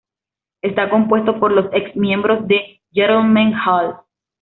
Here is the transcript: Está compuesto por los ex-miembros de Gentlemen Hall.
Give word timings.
Está 0.63 0.89
compuesto 0.89 1.39
por 1.39 1.51
los 1.51 1.67
ex-miembros 1.73 2.47
de 2.47 2.81
Gentlemen 2.91 3.53
Hall. 3.53 3.97